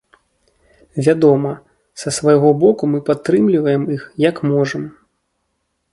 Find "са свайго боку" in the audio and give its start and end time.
2.03-2.83